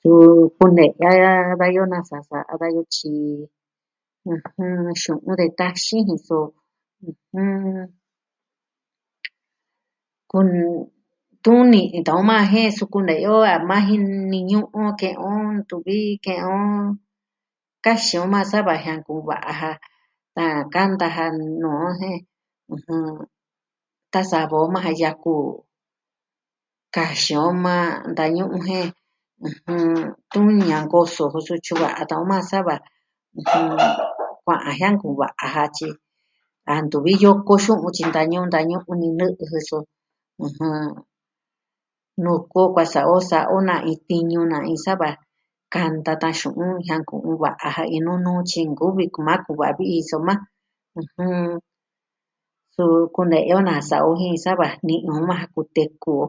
Suu 0.00 0.42
kune'ya 0.58 1.10
da 1.60 1.66
yoo 1.76 1.88
nasa 1.92 2.16
sa'a 2.28 2.54
dayoo 2.62 2.86
tyi 2.94 3.14
xu'un 5.02 5.28
de 5.40 5.46
taxin 5.58 6.02
jin 6.06 6.20
soo 6.28 6.46
kune'ya 10.30 10.68
tuni'i 11.44 11.98
ta'an 12.06 12.20
o 12.22 12.26
maa 12.30 12.44
jen 12.52 12.70
kunee 12.92 13.20
o 13.34 13.36
maa 13.68 13.82
jini 13.88 14.38
ñu'un 14.50 14.88
ke'en 15.00 15.16
o 15.32 15.32
ntuvi 15.58 15.98
ke'en 16.24 16.42
o 16.60 16.60
kaxi 17.84 18.14
o 18.22 18.24
maa 18.32 18.46
sava 18.50 18.74
jiankɨ'ɨ 18.84 19.20
va'a 19.28 19.52
ja. 19.60 19.70
Da 20.36 20.44
kanta 20.74 21.06
ja 21.16 21.24
no'o 21.62 21.88
jen, 22.00 22.18
tasa'a 24.12 24.48
vi 24.50 24.56
o 24.64 24.66
maa 24.74 24.84
ja 24.86 24.92
yaku. 25.02 25.34
Kaxi 26.94 27.34
o 27.46 27.48
maa 27.64 27.86
natañu'u 28.06 28.58
jen, 28.68 28.88
tuni 30.32 30.66
a 30.76 30.78
koso 30.92 31.22
jo 31.32 31.40
so 31.46 31.54
tyu'un 31.64 31.94
a 32.00 32.02
ta'an 32.10 32.22
o 32.22 32.28
maa 32.30 32.48
sava 32.50 32.74
kua'an 34.42 34.74
jiankɨ'ɨ 34.78 35.12
va'a 35.20 35.44
ja. 35.54 35.62
tyi, 35.76 35.88
a 36.70 36.74
ntu 36.84 36.96
viyo 37.04 37.30
koso 37.48 37.72
tyi 37.96 38.04
ntañu'u 38.08 38.90
ni 39.00 39.08
nɨ'ɨ 39.18 39.44
jɨ 39.50 39.58
sɨ. 39.68 39.76
Nuu 42.22 42.40
koo 42.52 42.68
kasa'a 42.76 43.08
o 43.14 43.16
sa'a 43.30 43.50
o 43.54 43.56
na 43.68 43.76
iin 43.90 44.00
tiñu 44.08 44.40
na 44.52 44.58
iin 44.68 44.80
sava 44.84 45.10
kanta 45.74 46.12
tan 46.22 46.34
xu'un 46.40 46.72
jiankɨ'ɨ 46.86 47.30
va'a 47.42 47.66
ja 47.76 47.82
iin 47.94 48.04
nunu 48.06 48.32
tyi 48.48 48.60
nkuvi 48.70 49.04
kuvi 49.14 49.22
maa 49.28 49.40
ku'un 49.44 49.58
va'a 49.60 49.72
ja 49.72 49.76
vi'i 49.78 50.08
soma, 50.10 50.34
suu 52.74 52.94
kune'ya 53.14 53.56
nasa'a 53.68 54.06
o 54.08 54.10
jen 54.20 54.36
sava 54.44 54.66
ni 54.86 54.94
majan 55.26 55.50
kuteku 55.54 56.10
o. 56.24 56.26